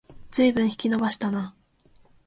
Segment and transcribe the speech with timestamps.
[0.31, 1.53] ずいぶん引き延ばしたな